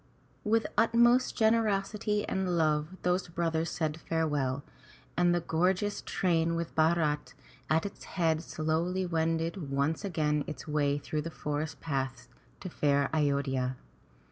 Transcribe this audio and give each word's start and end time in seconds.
*' 0.27 0.43
With 0.53 0.65
utmost 0.79 1.35
generosity 1.37 2.27
and 2.27 2.57
love 2.57 2.97
those 3.03 3.27
brothers 3.27 3.69
said 3.69 3.99
farewell, 4.01 4.63
and 5.15 5.31
the 5.31 5.41
gorgeous 5.41 6.01
train 6.01 6.55
with 6.55 6.73
Bharat 6.73 7.35
at 7.69 7.85
its 7.85 8.05
head, 8.05 8.41
slowly 8.41 9.05
wended 9.05 9.69
once 9.69 10.03
again 10.03 10.43
its 10.47 10.67
way 10.67 10.97
through 10.97 11.21
the 11.21 11.29
forest 11.29 11.81
paths 11.81 12.29
to 12.61 12.67
fair 12.71 13.11
A 13.13 13.19
yod'hya. 13.19 13.75